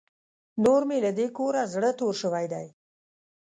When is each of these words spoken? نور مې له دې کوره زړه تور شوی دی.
نور 0.63 0.81
مې 0.87 0.97
له 1.05 1.11
دې 1.17 1.27
کوره 1.37 1.63
زړه 1.73 1.89
تور 1.99 2.13
شوی 2.21 2.45
دی. 2.53 2.67